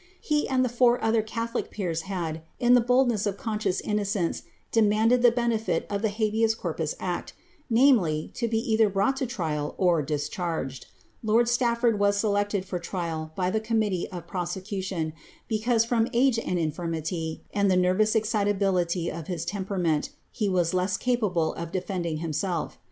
[0.19, 5.21] He and the four other catholic peers had in the boldness of conscious innocence, demanded
[5.21, 7.33] the benefit of the fuibcas corpus art—
[7.69, 10.87] namely, to be cither brought to trial or dischai; gei
[11.21, 15.13] Lord Stafford was selected for trial by the committee of prosecotioo,
[15.51, 20.73] bcTnuse, from use and infirmity, and the nervous exciuibility of his teoh porarncnt, he was
[20.73, 22.79] less capalile of defending himself.